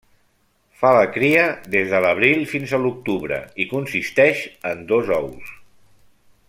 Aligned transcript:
Fa 0.77 0.93
la 0.99 1.03
cria 1.17 1.43
des 1.75 1.91
de 1.93 1.99
l'abril 2.05 2.41
fins 2.55 2.73
a 2.73 2.79
l'octubre 2.85 3.39
i 3.65 3.69
consisteix 3.77 4.43
en 4.71 4.83
dos 4.93 5.17
ous. 5.23 5.57